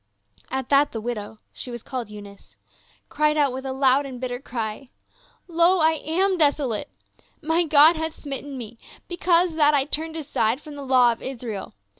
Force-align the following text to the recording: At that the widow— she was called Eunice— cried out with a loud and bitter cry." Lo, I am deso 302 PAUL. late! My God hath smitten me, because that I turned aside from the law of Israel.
At 0.49 0.69
that 0.69 0.93
the 0.93 0.99
widow— 0.99 1.37
she 1.53 1.69
was 1.69 1.83
called 1.83 2.09
Eunice— 2.09 2.55
cried 3.09 3.37
out 3.37 3.53
with 3.53 3.67
a 3.67 3.71
loud 3.71 4.07
and 4.07 4.19
bitter 4.19 4.39
cry." 4.39 4.89
Lo, 5.47 5.77
I 5.77 5.91
am 5.91 6.39
deso 6.39 6.55
302 6.65 6.65
PAUL. 6.65 6.69
late! 6.69 6.87
My 7.43 7.63
God 7.65 7.95
hath 7.97 8.15
smitten 8.15 8.57
me, 8.57 8.79
because 9.07 9.53
that 9.53 9.75
I 9.75 9.85
turned 9.85 10.15
aside 10.15 10.59
from 10.59 10.73
the 10.73 10.81
law 10.83 11.11
of 11.11 11.21
Israel. 11.21 11.75